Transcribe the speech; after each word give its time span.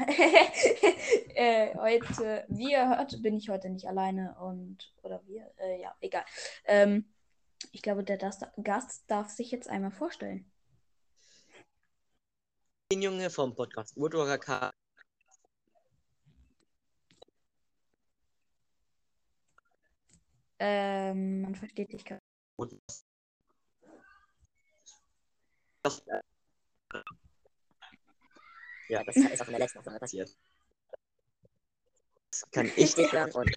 äh, 1.34 1.76
heute, 1.76 2.44
wie 2.48 2.72
ihr 2.72 2.88
hört, 2.88 3.22
bin 3.22 3.36
ich 3.36 3.48
heute 3.48 3.68
nicht 3.68 3.86
alleine 3.86 4.36
und, 4.40 4.92
oder 5.02 5.22
wir, 5.26 5.52
äh, 5.58 5.80
ja, 5.80 5.94
egal. 6.00 6.24
Ähm, 6.64 7.12
ich 7.72 7.82
glaube, 7.82 8.02
der 8.02 8.16
Gast 8.16 9.04
darf 9.08 9.30
sich 9.30 9.50
jetzt 9.50 9.68
einmal 9.68 9.90
vorstellen. 9.90 10.50
Den 12.90 13.02
Junge 13.02 13.30
vom 13.30 13.54
Podcast 13.54 13.96
Woodwalker 13.96 14.38
K. 14.38 14.70
Ähm, 20.58 21.42
man 21.42 21.54
versteht 21.54 21.92
dich 21.92 22.04
das, 25.82 26.02
äh, 26.08 26.20
ja, 28.90 29.04
das 29.04 29.16
ist 29.16 29.40
auch 29.40 29.46
in 29.46 29.52
der 29.52 29.60
letzten 29.60 29.82
Folge 29.82 30.00
passiert. 30.00 30.36
Das 32.30 32.50
kann 32.50 32.66
ich 32.76 32.96
nicht 32.96 33.12
hören 33.12 33.32
und 33.32 33.50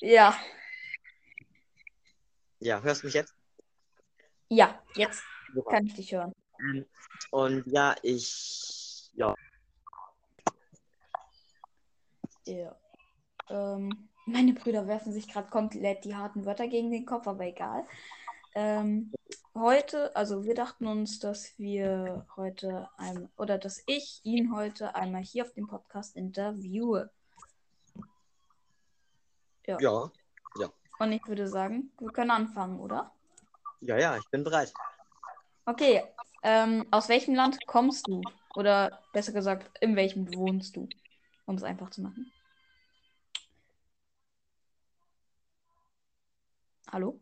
Ja, 0.00 0.34
ja, 2.60 2.82
hörst 2.82 3.02
du 3.02 3.06
mich 3.06 3.14
jetzt? 3.14 3.34
ja, 4.48 4.82
jetzt 4.94 5.22
Super. 5.54 5.70
kann 5.70 5.86
ich 5.86 5.94
dich 5.94 6.12
hören. 6.12 6.32
Ähm, 6.60 6.86
Und 7.30 7.66
ja, 7.66 7.94
ich, 8.02 9.10
ja, 9.14 9.34
Ja. 12.46 12.76
Ähm, 13.50 14.08
meine 14.26 14.52
Brüder 14.54 14.86
werfen 14.86 15.12
sich 15.12 15.28
gerade 15.28 15.50
komplett 15.50 16.04
die 16.04 16.14
harten 16.14 16.44
Wörter 16.46 16.68
gegen 16.68 16.90
den 16.90 17.04
Kopf, 17.06 17.26
aber 17.26 17.44
egal. 17.44 17.84
Ähm, 18.54 19.12
heute, 19.58 20.14
also 20.14 20.44
wir 20.44 20.54
dachten 20.54 20.86
uns, 20.86 21.18
dass 21.18 21.58
wir 21.58 22.26
heute 22.36 22.88
ein, 22.96 23.28
oder 23.36 23.58
dass 23.58 23.82
ich 23.86 24.20
ihn 24.24 24.54
heute 24.54 24.94
einmal 24.94 25.22
hier 25.22 25.44
auf 25.44 25.52
dem 25.52 25.66
Podcast 25.66 26.16
interviewe. 26.16 27.10
ja, 29.66 29.78
Und 30.98 31.12
ich 31.12 31.26
würde 31.26 31.48
sagen, 31.48 31.92
wir 31.98 32.12
können 32.12 32.30
anfangen, 32.30 32.78
oder? 32.78 33.12
ja, 33.80 33.98
ja, 33.98 34.16
ich 34.16 34.28
bin 34.30 34.44
bereit. 34.44 34.72
Okay. 35.64 36.04
Ähm, 36.42 36.86
aus 36.92 37.08
welchem 37.08 37.34
Land 37.34 37.58
kommst 37.66 38.06
du? 38.06 38.22
Oder 38.54 39.02
besser 39.12 39.32
gesagt, 39.32 39.76
in 39.80 39.96
welchem 39.96 40.32
wohnst 40.34 40.76
du? 40.76 40.88
Um 41.44 41.56
es 41.56 41.64
einfach 41.64 41.90
zu 41.90 42.02
machen. 42.02 42.30
Hallo? 46.92 47.18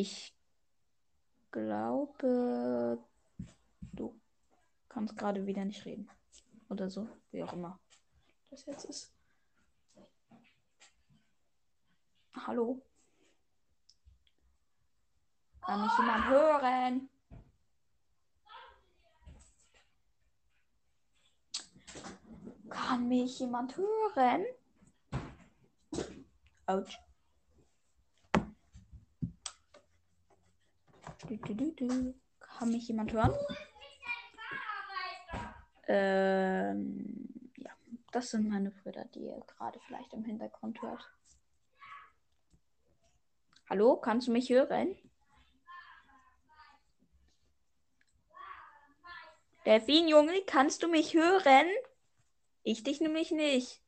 Ich 0.00 0.32
glaube, 1.50 3.02
du 3.80 4.20
kannst 4.88 5.16
gerade 5.16 5.44
wieder 5.44 5.64
nicht 5.64 5.84
reden. 5.84 6.08
Oder 6.68 6.88
so, 6.88 7.08
wie 7.32 7.42
auch 7.42 7.52
immer 7.52 7.80
das 8.48 8.64
jetzt 8.66 8.84
ist. 8.84 9.12
Hallo? 12.46 12.80
Kann 15.62 15.82
mich 15.82 15.98
jemand 15.98 16.28
hören? 16.28 17.08
Kann 22.70 23.08
mich 23.08 23.40
jemand 23.40 23.76
hören? 23.76 24.44
Autsch. 26.66 27.00
Du, 31.28 31.36
du, 31.36 31.72
du. 31.72 32.14
Kann 32.40 32.70
mich 32.70 32.88
jemand 32.88 33.12
hören? 33.12 33.34
Ähm, 35.86 37.52
ja, 37.56 37.70
das 38.12 38.30
sind 38.30 38.48
meine 38.48 38.70
Brüder, 38.70 39.04
die 39.14 39.26
ihr 39.26 39.40
gerade 39.46 39.78
vielleicht 39.86 40.14
im 40.14 40.24
Hintergrund 40.24 40.80
hört. 40.80 41.06
Hallo, 43.68 43.96
kannst 43.96 44.28
du 44.28 44.32
mich 44.32 44.48
hören? 44.48 44.96
Delfin, 49.66 50.08
Junge, 50.08 50.32
kannst 50.46 50.82
du 50.82 50.88
mich 50.88 51.12
hören? 51.12 51.66
Ich 52.62 52.82
dich 52.82 53.02
nämlich 53.02 53.32
nicht. 53.32 53.82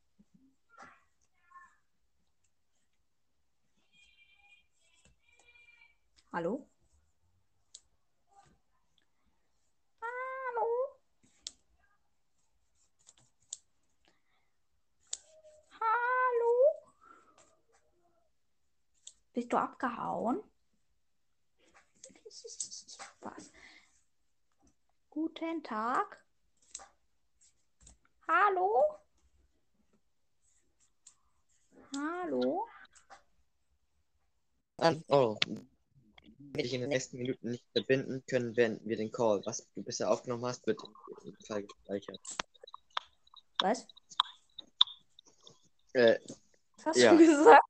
Hallo? 6.33 6.67
Hallo? 10.03 10.67
Bist 19.51 19.59
du 19.59 19.65
abgehauen? 19.65 20.45
Was? 23.21 23.51
Guten 25.11 25.65
Tag. 25.65 26.25
Hallo? 28.29 28.85
Hallo? 31.97 32.69
Oh, 35.09 35.37
wenn 35.43 36.65
ich 36.65 36.73
in 36.73 36.83
den 36.83 36.91
nächsten 36.91 37.17
Minuten 37.19 37.51
nicht 37.51 37.65
verbinden 37.73 38.23
können, 38.31 38.57
werden 38.57 38.79
wir 38.85 38.99
den 38.99 39.11
Call, 39.11 39.45
was 39.47 39.67
du 39.75 39.83
bisher 39.83 40.13
aufgenommen 40.13 40.47
hast, 40.47 40.65
wird 40.69 40.79
im 41.25 41.35
Fall 41.45 41.65
gespeichert. 41.65 42.21
Was? 43.59 43.89
Äh, 45.95 46.21
Was 46.77 46.87
hast 46.87 46.97
Ja. 46.99 47.13
du 47.15 47.19
gesagt? 47.19 47.70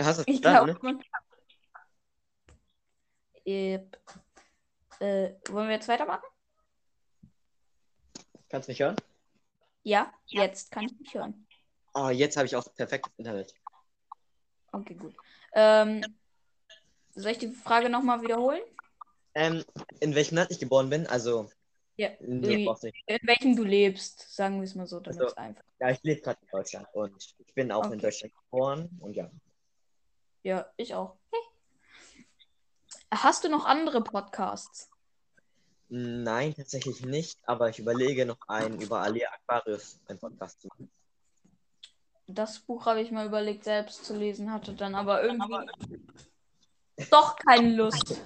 Hast 0.00 0.18
du 0.20 0.22
Ich 0.26 0.40
verstanden, 0.40 0.78
glaube. 0.80 0.96
ne? 0.96 1.00
Yep. 3.46 3.98
Äh, 5.00 5.30
wollen 5.50 5.68
wir 5.68 5.74
jetzt 5.76 5.88
weitermachen? 5.88 6.24
Kannst 8.48 8.68
du 8.68 8.72
mich 8.72 8.80
hören? 8.80 8.96
Ja, 9.84 10.12
jetzt 10.26 10.70
kann 10.70 10.84
ich 10.84 10.96
dich 10.98 11.14
hören. 11.14 11.46
Oh, 11.94 12.08
jetzt 12.10 12.36
habe 12.36 12.46
ich 12.46 12.56
auch 12.56 12.64
perfektes 12.74 13.12
Internet. 13.16 13.54
Okay, 14.72 14.94
gut. 14.94 15.14
Ähm, 15.54 16.04
soll 17.14 17.32
ich 17.32 17.38
die 17.38 17.50
Frage 17.52 17.88
nochmal 17.88 18.20
wiederholen? 18.22 18.60
Ähm, 19.34 19.64
in 20.00 20.14
welchem 20.14 20.36
Land 20.36 20.50
ich 20.50 20.58
geboren 20.58 20.90
bin? 20.90 21.06
Also, 21.06 21.50
Ja. 21.96 22.10
nee, 22.20 22.48
Wie- 22.58 22.64
brauchst 22.66 22.84
nicht. 22.84 22.96
In 23.06 23.18
welchem 23.22 23.56
du 23.56 23.64
lebst, 23.64 24.34
sagen 24.34 24.56
wir 24.56 24.64
es 24.64 24.74
mal 24.74 24.86
so, 24.86 25.00
damit 25.00 25.20
Also- 25.20 25.32
es 25.32 25.36
einfach. 25.36 25.62
Ja, 25.80 25.90
ich 25.90 26.02
lebe 26.02 26.20
gerade 26.20 26.38
in 26.42 26.48
Deutschland 26.48 26.86
und 26.92 27.34
ich 27.38 27.54
bin 27.54 27.72
auch 27.72 27.84
in 27.84 27.92
Okay. 27.92 28.00
Deutschland 28.02 28.34
geboren 28.34 28.90
und 29.00 29.14
ja. 29.14 29.30
Ja, 30.48 30.64
ich 30.78 30.94
auch. 30.94 31.14
Hast 33.10 33.44
du 33.44 33.50
noch 33.50 33.66
andere 33.66 34.02
Podcasts? 34.02 34.88
Nein, 35.90 36.54
tatsächlich 36.54 37.04
nicht, 37.04 37.38
aber 37.46 37.68
ich 37.68 37.78
überlege 37.78 38.24
noch 38.24 38.38
einen 38.48 38.80
über 38.80 39.00
Ali 39.00 39.26
Aquarius, 39.26 40.00
einen 40.06 40.18
Podcast 40.18 40.62
zu 40.62 40.68
machen. 40.68 40.90
Das 42.28 42.60
Buch 42.60 42.86
habe 42.86 43.02
ich 43.02 43.10
mal 43.10 43.26
überlegt, 43.26 43.64
selbst 43.64 44.06
zu 44.06 44.16
lesen, 44.16 44.50
hatte 44.50 44.72
dann 44.72 44.94
aber 44.94 45.22
irgendwie 45.22 45.68
doch 47.10 47.36
keine 47.36 47.74
Lust. 47.74 48.18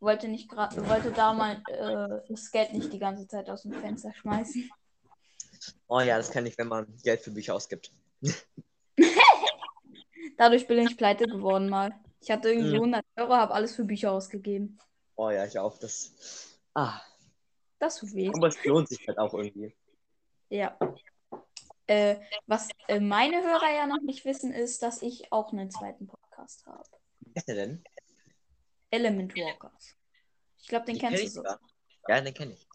Wollte 0.00 0.26
nicht 0.26 0.48
gerade, 0.50 0.88
wollte 0.88 1.12
da 1.12 1.34
mal 1.34 1.62
äh, 1.68 2.28
das 2.28 2.50
Geld 2.50 2.72
nicht 2.72 2.92
die 2.92 2.98
ganze 2.98 3.28
Zeit 3.28 3.48
aus 3.48 3.62
dem 3.62 3.74
Fenster 3.74 4.12
schmeißen. 4.12 4.68
Oh 5.86 6.00
ja, 6.00 6.16
das 6.16 6.32
kann 6.32 6.46
ich, 6.46 6.58
wenn 6.58 6.66
man 6.66 6.92
Geld 7.04 7.20
für 7.20 7.30
Bücher 7.30 7.54
ausgibt. 7.54 7.92
Dadurch 10.36 10.66
bin 10.66 10.78
ich 10.86 10.96
pleite 10.96 11.26
geworden 11.26 11.68
mal. 11.68 11.94
Ich 12.20 12.30
hatte 12.30 12.50
irgendwie 12.50 12.76
Mhm. 12.76 12.94
100 12.94 13.04
Euro, 13.16 13.34
habe 13.34 13.54
alles 13.54 13.74
für 13.74 13.84
Bücher 13.84 14.12
ausgegeben. 14.12 14.78
Oh 15.16 15.30
ja, 15.30 15.44
ich 15.44 15.58
auch. 15.58 15.78
Das. 15.78 16.58
Ah, 16.74 17.00
Das 17.78 17.96
tut 17.98 18.14
weh. 18.14 18.30
aber 18.34 18.48
es 18.48 18.64
lohnt 18.64 18.88
sich 18.88 19.06
halt 19.06 19.18
auch 19.18 19.34
irgendwie. 19.34 19.74
Ja. 20.48 20.76
Äh, 21.86 22.16
was 22.46 22.68
äh, 22.88 22.98
meine 22.98 23.42
Hörer 23.42 23.70
ja 23.74 23.86
noch 23.86 24.00
nicht 24.00 24.24
wissen, 24.24 24.52
ist, 24.52 24.82
dass 24.82 25.02
ich 25.02 25.30
auch 25.32 25.52
einen 25.52 25.70
zweiten 25.70 26.06
Podcast 26.06 26.64
habe. 26.66 26.82
Wer 27.20 27.54
denn? 27.54 27.84
Element 28.90 29.34
Walkers. 29.36 29.94
Ich 30.58 30.68
glaube, 30.68 30.86
den 30.86 30.94
Die 30.94 31.00
kennst 31.00 31.16
kenn 31.18 31.26
du 31.26 31.32
sogar. 31.32 31.60
Ja, 32.08 32.20
den 32.20 32.32
kenne 32.34 32.54
ich. 32.54 32.66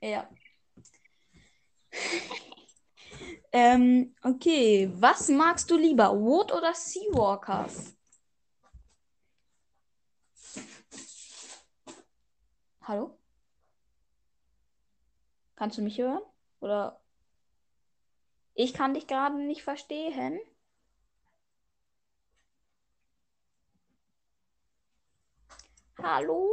Ja. 0.00 0.28
Ähm, 3.52 4.14
okay. 4.22 4.90
Was 4.94 5.28
magst 5.28 5.70
du 5.70 5.76
lieber? 5.76 6.12
Wood 6.18 6.52
oder 6.52 6.74
Seawalkers? 6.74 7.96
Hallo? 12.82 13.18
Kannst 15.56 15.78
du 15.78 15.82
mich 15.82 15.98
hören? 15.98 16.22
Oder 16.60 17.00
ich 18.54 18.74
kann 18.74 18.94
dich 18.94 19.06
gerade 19.06 19.36
nicht 19.36 19.62
verstehen. 19.62 20.38
Hallo? 26.02 26.50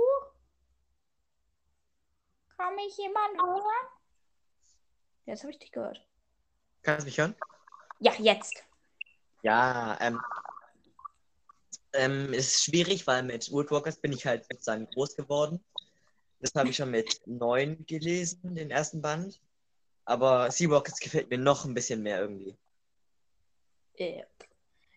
Kann 2.56 2.76
mich 2.76 2.96
jemand 2.98 3.38
hören? 3.38 3.88
Jetzt 5.26 5.44
habe 5.44 5.52
ich 5.52 5.60
dich 5.60 5.72
gehört. 5.72 6.11
Kannst 6.84 7.02
du 7.02 7.06
mich 7.06 7.18
hören? 7.18 7.36
Ja, 8.00 8.14
jetzt. 8.18 8.64
Ja, 9.44 9.98
ähm, 10.02 10.20
ähm, 11.94 12.34
ist 12.34 12.64
schwierig, 12.64 13.06
weil 13.08 13.24
mit 13.24 13.52
Woodwalkers 13.52 13.98
bin 13.98 14.14
ich 14.14 14.26
halt 14.26 14.46
sozusagen 14.46 14.88
groß 14.88 15.16
geworden. 15.16 15.64
Das 16.40 16.54
habe 16.56 16.70
ich 16.70 16.76
schon 16.76 16.90
mit 16.92 17.22
neun 17.28 17.86
gelesen, 17.86 18.56
den 18.56 18.72
ersten 18.72 19.02
Band. 19.02 19.40
Aber 20.06 20.50
Seawalkers 20.50 21.00
gefällt 21.00 21.30
mir 21.30 21.38
noch 21.38 21.66
ein 21.66 21.74
bisschen 21.74 22.02
mehr 22.02 22.20
irgendwie. 22.22 22.58
Äh, 23.96 24.24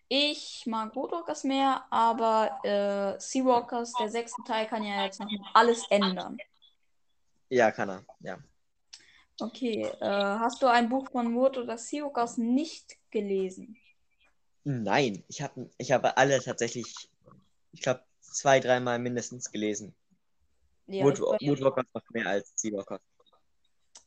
Ich 0.07 0.63
mag 0.65 0.95
Woodwalkers 0.95 1.43
mehr, 1.43 1.85
aber 1.91 2.59
äh, 2.63 3.19
Seawalkers, 3.19 3.93
der 3.93 4.09
sechste 4.09 4.43
Teil, 4.43 4.67
kann 4.67 4.83
ja 4.83 5.05
jetzt 5.05 5.19
noch 5.19 5.29
alles 5.53 5.85
ändern. 5.89 6.37
Ja, 7.49 7.71
kann 7.71 7.89
er, 7.89 8.05
ja. 8.21 8.37
Okay, 9.39 9.83
äh, 9.99 10.05
hast 10.05 10.61
du 10.61 10.67
ein 10.67 10.87
Buch 10.89 11.11
von 11.11 11.35
Wood 11.35 11.57
oder 11.57 11.77
Seawalkers 11.77 12.37
nicht 12.37 12.97
gelesen? 13.11 13.77
Nein, 14.63 15.23
ich 15.27 15.41
habe 15.41 15.69
ich 15.77 15.91
habe 15.91 16.17
alle 16.17 16.41
tatsächlich, 16.41 16.93
ich 17.73 17.81
glaube, 17.81 18.03
zwei, 18.21 18.59
dreimal 18.59 18.99
mindestens 18.99 19.51
gelesen. 19.51 19.93
Ja, 20.87 21.03
Woodwalkers 21.05 21.85
noch 21.93 22.09
mehr 22.11 22.27
als 22.27 22.51
Seawalkers. 22.55 23.01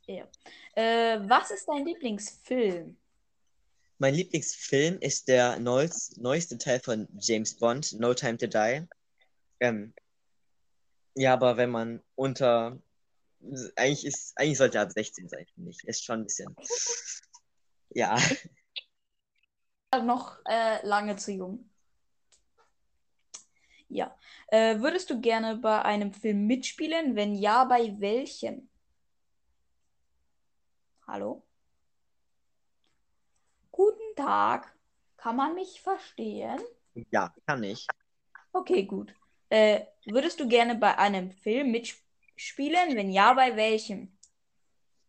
ja. 0.06 0.26
Äh, 0.74 1.20
was 1.28 1.50
ist 1.50 1.66
dein 1.66 1.84
Lieblingsfilm? 1.84 2.96
Mein 3.98 4.14
Lieblingsfilm 4.14 4.98
ist 5.00 5.26
der 5.26 5.58
neues, 5.58 6.16
neueste 6.16 6.56
Teil 6.56 6.78
von 6.80 7.08
James 7.18 7.56
Bond, 7.56 7.98
No 7.98 8.14
Time 8.14 8.38
to 8.38 8.46
Die. 8.46 8.86
Ähm, 9.60 9.92
ja, 11.14 11.32
aber 11.32 11.56
wenn 11.56 11.70
man 11.70 12.02
unter. 12.14 12.78
Eigentlich 13.76 14.04
ist, 14.04 14.32
eigentlich 14.36 14.58
sollte 14.58 14.78
er 14.78 14.84
ab 14.84 14.92
16 14.92 15.28
sein, 15.28 15.46
finde 15.54 15.70
ich. 15.70 15.84
Ist 15.84 16.04
schon 16.04 16.20
ein 16.20 16.24
bisschen. 16.24 16.54
Ja. 17.90 18.18
Noch 20.02 20.38
äh, 20.44 20.86
lange 20.86 21.16
zu 21.16 21.32
jung. 21.32 21.70
Ja. 23.88 24.14
Äh, 24.48 24.78
würdest 24.80 25.08
du 25.08 25.20
gerne 25.20 25.56
bei 25.56 25.82
einem 25.82 26.12
Film 26.12 26.46
mitspielen? 26.46 27.16
Wenn 27.16 27.34
ja, 27.34 27.64
bei 27.64 27.98
welchem? 27.98 28.68
Hallo? 31.06 31.42
Guten 33.72 34.14
Tag. 34.14 34.76
Kann 35.16 35.36
man 35.36 35.54
mich 35.54 35.80
verstehen? 35.80 36.60
Ja, 37.10 37.34
kann 37.46 37.62
ich. 37.62 37.86
Okay, 38.52 38.84
gut. 38.84 39.14
Äh, 39.48 39.86
würdest 40.04 40.38
du 40.40 40.46
gerne 40.46 40.74
bei 40.74 40.98
einem 40.98 41.30
Film 41.30 41.70
mitspielen? 41.70 42.07
Wenn 42.56 43.10
ja, 43.10 43.32
bei 43.34 43.56
welchem? 43.56 44.16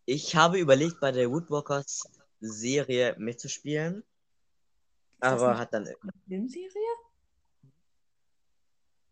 Ich 0.05 0.35
habe 0.35 0.59
überlegt, 0.59 0.99
bei 0.99 1.11
der 1.11 1.29
Woodwalkers 1.29 2.03
Serie 2.39 3.15
mitzuspielen. 3.19 4.03
Aber 5.19 5.51
nicht- 5.51 5.59
hat 5.59 5.73
dann. 5.73 5.87
Eine 5.87 6.11
Filmserie? 6.27 6.95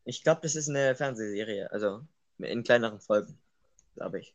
Ich 0.05 0.23
glaube, 0.23 0.41
das 0.41 0.55
ist 0.55 0.69
eine 0.69 0.95
Fernsehserie. 0.95 1.69
Also 1.71 2.01
in 2.39 2.63
kleineren 2.63 2.99
Folgen, 2.99 3.37
glaube 3.95 4.21
ich. 4.21 4.33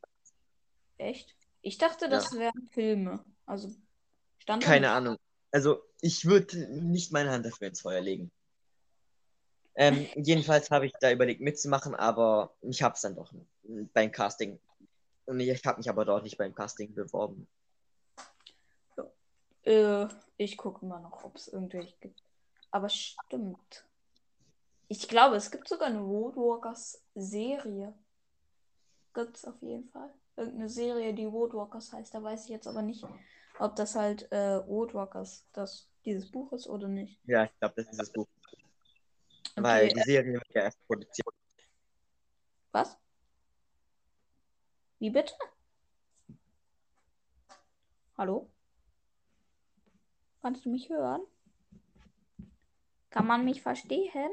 Echt? 0.99 1.35
Ich 1.63 1.79
dachte, 1.79 2.09
das 2.09 2.33
wären 2.35 2.69
Filme. 2.71 3.25
Also 3.47 3.75
stand 4.39 4.63
Keine 4.63 4.87
nicht. 4.87 4.91
Ahnung. 4.91 5.17
Also, 5.51 5.83
ich 6.01 6.25
würde 6.25 6.57
nicht 6.83 7.13
meine 7.13 7.31
Hand 7.31 7.47
dafür 7.47 7.69
ins 7.69 7.81
Feuer 7.81 8.01
legen. 8.01 8.31
Ähm, 9.75 10.07
jedenfalls 10.17 10.71
habe 10.71 10.87
ich 10.87 10.93
da 11.01 11.11
überlegt 11.11 11.41
mitzumachen, 11.41 11.95
aber 11.95 12.55
ich 12.61 12.83
habe 12.83 12.95
es 12.95 13.01
dann 13.01 13.17
doch 13.17 13.33
beim 13.65 14.11
Casting. 14.11 14.59
Und 15.27 15.41
ich 15.41 15.65
habe 15.65 15.79
mich 15.79 15.89
aber 15.89 16.05
dort 16.05 16.25
nicht 16.25 16.39
beim 16.39 16.55
Casting 16.55 16.95
beworben. 16.95 17.47
Äh, 19.65 20.09
ich 20.37 20.57
gucke 20.57 20.85
mal 20.85 21.01
noch, 21.01 21.23
ob 21.25 21.37
es 21.37 21.49
irgendwelche 21.49 21.97
gibt. 22.01 22.23
Aber 22.71 22.89
stimmt. 22.89 23.87
Ich 24.89 25.09
glaube, 25.09 25.37
es 25.37 25.51
gibt 25.51 25.69
sogar 25.69 25.89
eine 25.89 26.01
Roadwalkers 26.01 27.03
Serie. 27.15 27.95
Gibt's 29.15 29.45
auf 29.45 29.61
jeden 29.63 29.89
Fall. 29.91 30.13
Irgendeine 30.37 30.69
Serie, 30.69 31.15
die 31.15 31.27
Roadwalkers 31.27 31.93
heißt. 31.93 32.15
Da 32.15 32.23
weiß 32.23 32.45
ich 32.45 32.51
jetzt 32.51 32.67
aber 32.67 32.83
nicht, 32.83 33.05
ob 33.59 33.77
das 33.77 33.95
halt 33.95 34.31
äh, 34.33 34.55
Roadwalkers 34.55 35.47
das 35.53 35.89
dieses 36.05 36.31
Buch 36.31 36.53
ist 36.53 36.67
oder 36.67 36.89
nicht. 36.89 37.21
Ja, 37.25 37.45
ich 37.45 37.59
glaube, 37.59 37.75
das 37.77 37.89
ist 37.89 38.01
das 38.01 38.13
Buch. 38.13 38.27
Weil 39.57 39.85
Okay, 39.87 39.95
die 39.95 40.01
Serie 40.01 40.33
wird 40.33 40.55
ja 40.55 40.63
erst 40.63 40.87
produziert. 40.87 41.29
was? 42.73 42.97
Wie 45.03 45.11
bitte? 45.11 45.35
Hallo? 48.17 48.49
Kannst 50.41 50.65
du 50.65 50.71
mich 50.71 50.91
hören? 50.91 51.23
Kann 53.11 53.27
man 53.27 53.45
mich 53.45 53.63
verstehen? 53.63 54.31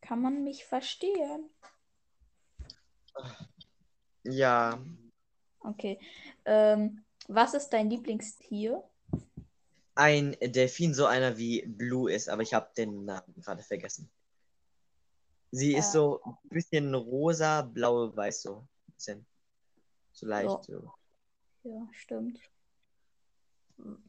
Kann 0.00 0.22
man 0.22 0.42
mich 0.42 0.64
verstehen? 0.64 1.50
Ja, 4.22 4.78
Okay. 5.60 6.00
Ähm, 6.46 7.04
was 7.28 7.52
ist 7.52 7.68
dein 7.74 7.90
Lieblingstier? 7.90 8.82
ein 9.96 10.34
Delfin, 10.40 10.94
so 10.94 11.04
einer 11.04 11.36
wie 11.36 11.66
Blue 11.66 12.10
ist, 12.10 12.30
aber 12.30 12.40
ich 12.40 12.54
habe 12.54 12.70
den 12.74 13.04
Namen 13.04 13.34
gerade 13.36 13.62
vergessen. 13.62 14.08
Sie 15.54 15.74
ist 15.74 15.88
Äh. 15.88 15.92
so 15.92 16.20
ein 16.24 16.36
bisschen 16.48 16.94
rosa, 16.94 17.62
blau, 17.62 18.14
weiß 18.14 18.42
so. 18.42 18.56
Ein 18.88 18.92
bisschen. 18.94 19.26
So 20.12 20.26
leicht. 20.26 20.48
Ja. 20.48 20.60
So. 20.62 20.92
Ja, 21.64 21.88
stimmt. 21.92 22.40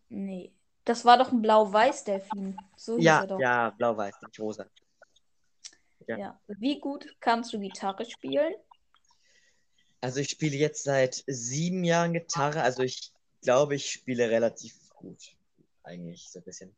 Nee. 0.09 0.51
Das 0.83 1.03
war 1.03 1.17
doch 1.17 1.31
ein 1.31 1.41
Blau-Weiß-Delfin. 1.41 2.55
So 2.75 2.99
Ja, 2.99 3.25
ja, 3.39 3.71
blau-weiß, 3.71 4.21
nicht 4.21 4.39
rosa. 4.39 4.67
ja. 6.07 6.17
Ja. 6.17 6.41
Wie 6.47 6.79
gut 6.79 7.07
kannst 7.19 7.53
du 7.53 7.59
Gitarre 7.59 8.05
spielen? 8.05 8.53
Also 10.01 10.19
ich 10.19 10.29
spiele 10.29 10.55
jetzt 10.57 10.83
seit 10.83 11.23
sieben 11.25 11.83
Jahren 11.83 12.13
Gitarre, 12.13 12.61
also 12.61 12.83
ich 12.83 13.11
glaube, 13.41 13.73
ich 13.75 13.89
spiele 13.89 14.29
relativ 14.29 14.75
gut. 14.95 15.35
Eigentlich 15.83 16.29
so 16.29 16.39
ein 16.39 16.45
bisschen. 16.45 16.75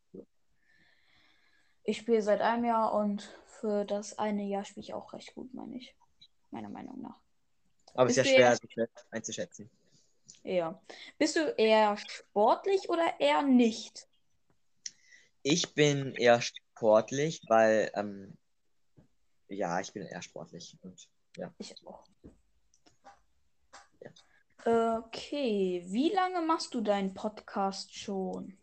Ich 1.89 1.99
spiele 1.99 2.21
seit 2.21 2.41
einem 2.41 2.65
Jahr 2.65 2.93
und 2.93 3.33
für 3.45 3.85
das 3.85 4.19
eine 4.19 4.43
Jahr 4.43 4.65
spiele 4.65 4.83
ich 4.83 4.93
auch 4.93 5.13
recht 5.13 5.33
gut, 5.33 5.53
meine 5.53 5.77
ich. 5.77 5.95
Meiner 6.51 6.67
Meinung 6.67 7.01
nach. 7.01 7.21
Aber 7.93 8.09
es 8.09 8.17
ist 8.17 8.25
ja 8.25 8.35
schwer 8.35 8.57
selbst 8.75 9.07
einzuschätzen. 9.09 9.69
Ja. 10.43 10.81
Bist 11.17 11.37
du 11.37 11.49
eher 11.57 11.95
sportlich 11.95 12.89
oder 12.89 13.21
eher 13.21 13.41
nicht? 13.41 14.05
Ich 15.43 15.73
bin 15.75 16.13
eher 16.15 16.41
sportlich, 16.41 17.41
weil, 17.47 17.89
ähm, 17.95 18.37
ja, 19.47 19.79
ich 19.79 19.93
bin 19.93 20.03
eher 20.03 20.21
sportlich. 20.21 20.77
Und 20.81 21.07
Ich 21.57 21.73
auch. 21.87 22.03
Okay, 24.65 25.85
wie 25.85 26.09
lange 26.09 26.41
machst 26.41 26.73
du 26.73 26.81
deinen 26.81 27.13
Podcast 27.13 27.95
schon? 27.95 28.57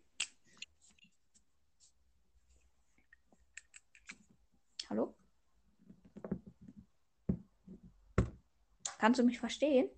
Hallo? 4.89 5.15
Kannst 8.99 9.19
du 9.19 9.23
mich 9.23 9.39
verstehen? 9.39 9.89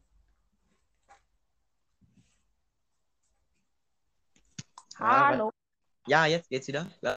Hallo. 4.98 5.52
ja, 6.08 6.26
jetzt 6.26 6.50
geht's 6.50 6.68
wieder. 6.68 6.90
Ja. 7.02 7.16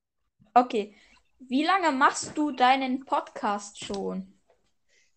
Okay, 0.53 0.95
wie 1.39 1.65
lange 1.65 1.93
machst 1.93 2.37
du 2.37 2.51
deinen 2.51 3.05
Podcast 3.05 3.83
schon? 3.83 4.39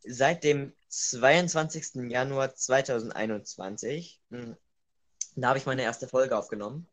Seit 0.06 0.44
dem 0.44 0.74
22. 0.88 2.10
Januar 2.10 2.56
2021, 2.56 4.22
hm, 4.30 4.56
da 5.36 5.50
habe 5.50 5.58
ich 5.58 5.66
meine 5.66 5.82
erste 5.82 6.08
Folge 6.08 6.38
aufgenommen. 6.38 6.88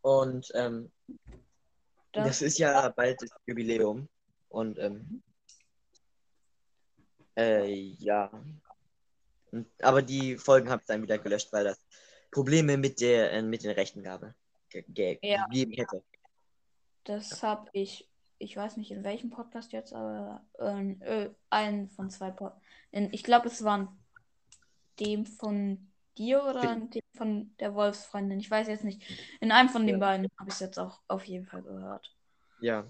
Und 0.00 0.50
ähm, 0.54 0.90
Das, 2.12 2.26
das 2.26 2.42
ist 2.42 2.58
ja 2.58 2.88
bald 2.90 3.20
das 3.20 3.30
Jubiläum. 3.46 4.08
Und 4.50 4.78
ähm, 4.78 5.22
äh, 7.36 7.72
ja. 7.98 8.30
Und, 9.52 9.66
aber 9.82 10.02
die 10.02 10.36
Folgen 10.36 10.68
habe 10.70 10.82
ich 10.82 10.86
dann 10.86 11.02
wieder 11.02 11.18
gelöscht, 11.18 11.52
weil 11.52 11.64
das 11.64 11.80
Probleme 12.30 12.76
mit 12.76 13.00
der 13.00 13.32
äh, 13.32 13.42
mit 13.42 13.64
den 13.64 13.70
Rechten 13.72 14.02
gab. 14.02 14.22
Ge 14.68 15.18
Ja. 15.22 15.46
gegeben 15.46 15.72
hätte. 15.72 16.04
das 17.04 17.42
habe 17.42 17.68
ich, 17.72 18.08
ich 18.38 18.56
weiß 18.56 18.76
nicht 18.76 18.92
in 18.92 19.02
welchem 19.02 19.30
Podcast 19.30 19.72
jetzt, 19.72 19.92
aber 19.92 20.44
ähm, 20.60 21.00
äh, 21.02 21.30
einen 21.48 21.88
von 21.88 22.08
zwei 22.10 22.30
Pod 22.30 22.52
in, 22.92 23.12
Ich 23.12 23.24
glaube, 23.24 23.48
es 23.48 23.64
waren 23.64 23.88
dem 25.00 25.26
von 25.26 25.90
dir 26.18 26.44
oder 26.44 26.76
dem 26.76 27.02
von 27.16 27.56
der 27.58 27.74
Wolfsfreundin. 27.74 28.38
Ich 28.38 28.50
weiß 28.50 28.68
jetzt 28.68 28.84
nicht. 28.84 29.02
In 29.40 29.50
einem 29.50 29.68
von 29.70 29.86
den 29.86 29.96
Ja. 29.96 29.98
beiden 29.98 30.28
habe 30.38 30.48
ich 30.50 30.54
es 30.54 30.60
jetzt 30.60 30.78
auch 30.78 31.00
auf 31.08 31.24
jeden 31.24 31.46
Fall 31.46 31.62
gehört. 31.62 32.14
Ja. 32.60 32.84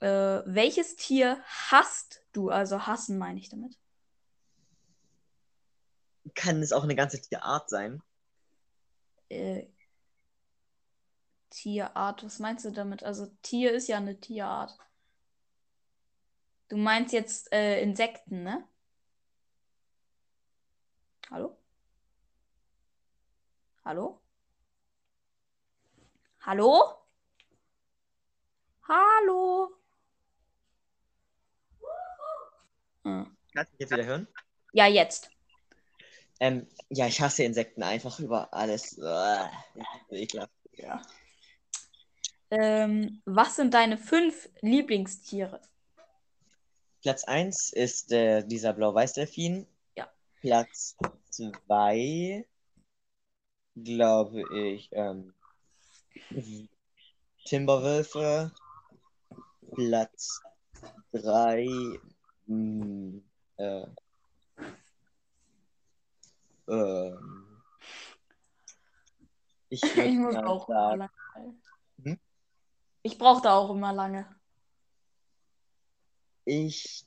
Äh, 0.00 0.42
welches 0.44 0.96
Tier 0.96 1.42
hasst 1.44 2.22
du? 2.32 2.50
Also 2.50 2.86
hassen 2.86 3.18
meine 3.18 3.38
ich 3.38 3.48
damit. 3.48 3.78
Kann 6.34 6.62
es 6.62 6.72
auch 6.72 6.84
eine 6.84 6.96
ganze 6.96 7.20
Tierart 7.20 7.70
sein? 7.70 8.02
Äh, 9.28 9.66
Tierart, 11.50 12.24
was 12.24 12.38
meinst 12.38 12.64
du 12.64 12.72
damit? 12.72 13.02
Also 13.02 13.26
Tier 13.42 13.72
ist 13.72 13.88
ja 13.88 13.96
eine 13.96 14.20
Tierart. 14.20 14.76
Du 16.68 16.76
meinst 16.76 17.12
jetzt 17.12 17.52
äh, 17.52 17.80
Insekten, 17.80 18.42
ne? 18.42 18.68
Hallo? 21.30 21.56
Hallo? 23.84 24.20
Hallo? 26.40 27.06
Hallo? 28.88 29.70
Hm. 33.04 33.36
Kannst 33.56 33.72
du 33.72 33.76
mich 33.76 33.80
jetzt 33.80 33.90
wieder 33.92 34.04
hören? 34.04 34.28
Ja, 34.74 34.86
jetzt. 34.86 35.30
Ähm, 36.40 36.66
ja, 36.90 37.06
ich 37.06 37.22
hasse 37.22 37.42
Insekten 37.42 37.82
einfach 37.82 38.20
über 38.20 38.52
alles. 38.52 38.98
Uah, 38.98 39.50
ekelhaft. 40.10 40.52
Ja. 40.72 41.00
Ähm, 42.50 43.22
was 43.24 43.56
sind 43.56 43.72
deine 43.72 43.96
fünf 43.96 44.50
Lieblingstiere? 44.60 45.62
Platz 47.00 47.24
1 47.24 47.72
ist 47.72 48.12
äh, 48.12 48.46
dieser 48.46 48.74
Blau-Weiß-Delfin. 48.74 49.66
Ja. 49.96 50.12
Platz 50.42 50.94
2, 51.30 52.46
glaube 53.74 54.44
ich, 54.54 54.90
ähm, 54.92 55.32
Timberwölfe. 57.46 58.52
Platz 59.74 60.42
3, 61.12 61.98
äh, 63.56 63.86
ähm, 66.68 67.62
ich 69.68 69.82
Ich 69.96 70.18
muss 70.18 70.36
auch 70.36 70.68
immer 70.68 70.78
sagen, 70.78 70.98
lange. 70.98 71.10
Hm? 72.02 72.20
Ich 73.02 73.18
brauchte 73.18 73.50
auch 73.50 73.70
immer 73.70 73.92
lange. 73.92 74.26
ich 76.44 77.06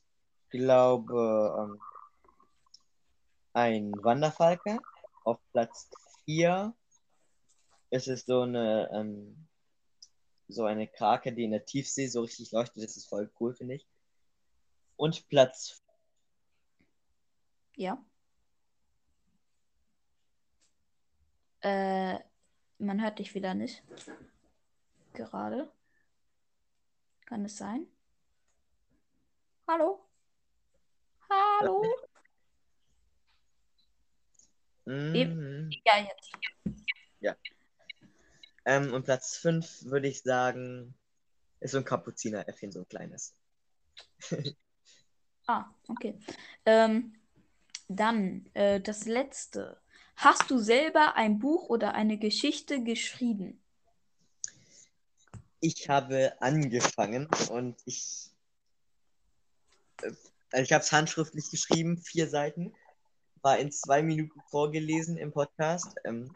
glaube, 0.50 1.56
ähm, 1.58 1.82
ein 3.54 3.92
Wanderfalke. 4.04 4.80
Auf 5.24 5.40
Platz 5.52 5.90
4 6.26 6.74
ist 7.92 8.08
es 8.08 8.26
so 8.26 8.42
eine, 8.42 8.90
ähm, 8.94 9.48
so 10.48 10.66
eine 10.66 10.88
Krake, 10.88 11.34
die 11.34 11.44
in 11.44 11.52
der 11.52 11.66
Tiefsee 11.66 12.08
so 12.08 12.22
richtig 12.22 12.52
leuchtet. 12.52 12.84
Das 12.84 12.98
ist 12.98 13.08
voll 13.08 13.30
cool, 13.40 13.54
finde 13.54 13.76
ich. 13.76 13.88
Und 14.96 15.28
Platz 15.30 15.82
Ja. 17.80 17.98
Äh, 21.62 22.20
man 22.78 23.02
hört 23.02 23.20
dich 23.20 23.34
wieder 23.34 23.54
nicht. 23.54 23.82
Gerade. 25.14 25.72
Kann 27.26 27.46
es 27.46 27.58
sein? 27.58 27.88
Hallo? 29.66 30.06
Hallo? 31.30 31.86
Mm, 34.84 35.70
Ja, 35.86 36.00
jetzt. 36.00 37.38
ähm, 38.66 38.94
und 38.94 39.06
Platz 39.06 39.38
5 39.38 39.86
würde 39.86 40.10
ich 40.10 40.22
sagen, 40.22 40.94
ist 41.62 41.72
so 41.72 41.78
ein 41.78 41.86
Kapuzineräffchen, 41.86 42.74
so 42.74 42.80
ein 42.80 42.90
kleines. 42.90 43.34
Ah, 45.48 45.66
okay. 45.88 46.20
Ähm, 46.64 47.19
dann 47.90 48.46
äh, 48.54 48.80
das 48.80 49.06
letzte. 49.06 49.78
Hast 50.16 50.50
du 50.52 50.58
selber 50.60 51.16
ein 51.16 51.40
Buch 51.40 51.70
oder 51.70 51.94
eine 51.94 52.18
Geschichte 52.18 52.84
geschrieben? 52.84 53.62
Ich 55.60 55.90
habe 55.90 56.34
angefangen 56.42 57.28
und 57.52 57.76
ich, 57.86 58.30
äh, 60.02 60.12
also 60.52 60.64
ich 60.64 60.72
habe 60.72 60.84
es 60.84 60.92
handschriftlich 60.92 61.50
geschrieben, 61.50 61.98
vier 61.98 62.30
Seiten, 62.30 62.74
war 63.42 63.58
in 63.58 63.72
zwei 63.72 64.04
Minuten 64.04 64.40
vorgelesen 64.50 65.18
im 65.18 65.32
Podcast. 65.32 65.96
Ähm, 66.06 66.32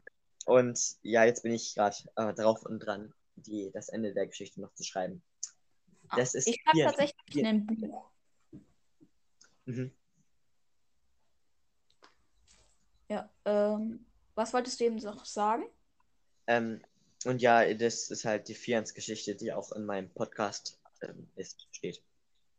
und 0.46 0.80
ja, 1.04 1.24
jetzt 1.24 1.44
bin 1.44 1.54
ich 1.54 1.76
gerade 1.76 1.96
äh, 2.16 2.34
drauf 2.34 2.64
und 2.64 2.80
dran, 2.80 3.14
die, 3.36 3.70
das 3.74 3.90
Ende 3.90 4.14
der 4.14 4.28
Geschichte 4.28 4.60
noch 4.60 4.74
zu 4.74 4.84
schreiben. 4.84 5.22
Ah, 6.10 6.18
Das 6.18 6.34
ist 6.34 6.48
ich 6.48 6.62
vier- 6.72 6.86
tatsächlich 6.86 7.46
ein 7.46 7.66
Buch. 7.66 8.10
Mhm. 9.66 9.92
Ja, 13.10 13.30
ähm, 13.46 14.06
was 14.36 14.54
wolltest 14.54 14.80
du 14.80 14.86
eben 14.86 14.96
noch 14.98 15.26
sagen? 15.26 15.64
Ähm, 16.48 16.82
und 17.26 17.42
ja, 17.42 17.74
das 17.74 18.10
ist 18.10 18.26
halt 18.26 18.48
die 18.48 18.56
Fians-Geschichte, 18.56 19.36
die 19.36 19.54
auch 19.54 19.72
in 19.72 19.86
meinem 19.86 20.10
Podcast 20.10 20.80
ähm, 21.02 21.28
ist, 21.36 21.68
steht. 21.72 22.02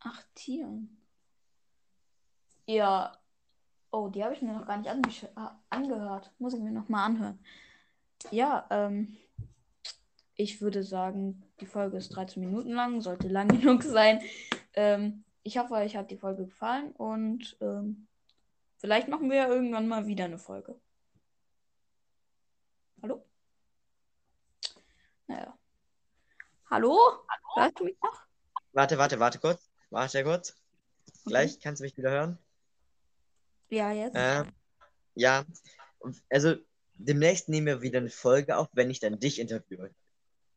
Ach, 0.01 0.23
Tieren. 0.35 0.97
Ja. 2.67 3.19
Oh, 3.91 4.09
die 4.09 4.25
habe 4.25 4.35
ich 4.35 4.43
mir 4.43 4.53
noch 4.53 4.67
gar 4.67 4.79
nicht 4.79 5.29
ah, 5.37 5.61
angehört. 5.71 6.33
Muss 6.39 6.55
ich 6.55 6.61
mir 6.61 6.73
noch 6.73 6.89
mal 6.89 7.05
anhören. 7.05 7.39
Ja, 8.31 8.67
ähm, 8.71 9.17
ich 10.37 10.61
würde 10.61 10.83
sagen, 10.83 11.43
die 11.61 11.67
Folge 11.67 11.99
ist 11.99 12.11
13 12.11 12.43
Minuten 12.43 12.71
lang, 12.71 13.01
sollte 13.01 13.29
lang 13.29 13.49
genug 13.61 13.83
sein. 13.83 14.21
Ähm, 14.73 15.25
ich 15.43 15.59
hoffe, 15.59 15.75
euch 15.75 15.97
hat 15.97 16.11
die 16.11 16.17
Folge 16.17 16.47
gefallen 16.47 16.93
und 16.93 17.57
ähm, 17.61 18.09
vielleicht 18.85 19.09
machen 19.09 19.31
wir 19.31 19.37
ja 19.39 19.49
irgendwann 19.49 19.89
mal 19.89 20.07
wieder 20.07 20.27
eine 20.27 20.37
Folge. 20.37 20.79
Hallo? 23.01 23.25
Naja. 25.27 25.59
Hallo? 26.69 26.99
Hörst 27.55 27.81
du 27.81 27.85
mich 27.85 27.97
noch? 28.03 28.21
Warte, 28.75 28.99
warte, 28.99 29.19
warte 29.19 29.39
kurz. 29.39 29.71
Warte 29.89 30.23
kurz. 30.23 30.55
Gleich 31.25 31.59
kannst 31.61 31.81
du 31.81 31.85
mich 31.85 31.97
wieder 31.97 32.11
hören. 32.11 32.39
Ja, 33.71 33.91
jetzt. 33.91 34.17
Ähm, 34.19 34.53
ja, 35.15 35.47
also 36.29 36.55
demnächst 36.97 37.49
nehmen 37.49 37.69
wir 37.69 37.81
wieder 37.81 38.01
eine 38.01 38.11
Folge 38.11 38.55
auf, 38.55 38.69
wenn 38.75 38.91
ich 38.91 39.01
dann 39.01 39.19
dich 39.19 39.39
interviewe. 39.39 39.95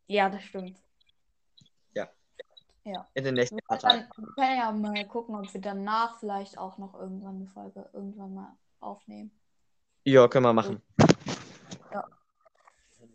Ja, 0.08 0.28
das 0.28 0.44
stimmt. 0.44 0.78
In 3.14 3.24
den 3.24 3.36
nächsten 3.36 3.58
paar 3.60 3.78
können, 3.78 4.08
Tagen. 4.10 4.12
wir 4.18 4.34
können 4.36 4.58
ja 4.58 4.72
mal 4.72 5.08
gucken, 5.08 5.36
ob 5.36 5.54
wir 5.54 5.62
danach 5.62 6.20
vielleicht 6.20 6.58
auch 6.58 6.78
noch 6.78 6.94
irgendwann 6.94 7.36
eine 7.36 7.48
Folge 7.48 7.90
irgendwann 7.94 8.34
mal 8.34 8.58
aufnehmen. 8.80 9.32
Ja, 10.06 10.28
können 10.28 10.46
wir 10.46 10.54
machen. 10.54 10.82
Ja. 11.92 12.04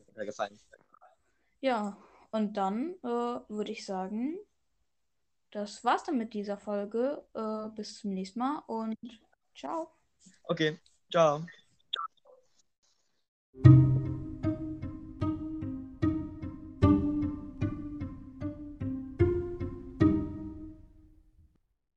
Runtergefallen. 0.08 0.58
Ja, 1.60 1.96
und 2.32 2.56
dann 2.56 2.94
äh, 3.02 3.06
würde 3.48 3.72
ich 3.72 3.86
sagen, 3.86 4.38
das 5.52 5.84
war's 5.84 6.04
dann 6.04 6.18
mit 6.18 6.34
dieser 6.34 6.56
Folge. 6.56 7.24
Äh, 7.34 7.68
bis 7.76 7.98
zum 7.98 8.12
nächsten 8.12 8.40
Mal 8.40 8.62
und 8.66 8.96
ciao. 9.54 9.92
Okay, 10.44 10.78
ciao. 11.10 11.44
Ciao. 13.64 14.01